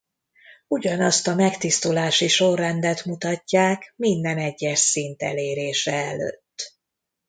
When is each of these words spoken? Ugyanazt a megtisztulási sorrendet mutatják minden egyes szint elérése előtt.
Ugyanazt 0.67 1.27
a 1.27 1.35
megtisztulási 1.35 2.27
sorrendet 2.27 3.05
mutatják 3.05 3.93
minden 3.95 4.37
egyes 4.37 4.79
szint 4.79 5.21
elérése 5.23 5.93
előtt. 5.93 6.73